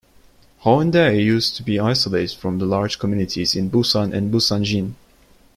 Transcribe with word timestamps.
Haeundae 0.63 1.23
used 1.23 1.55
to 1.55 1.61
be 1.61 1.79
isolated 1.79 2.35
from 2.39 2.57
the 2.57 2.65
large 2.65 2.97
communities 2.97 3.55
in 3.55 3.69
Busan 3.69 4.11
and 4.15 4.33
Busanjin. 4.33 4.95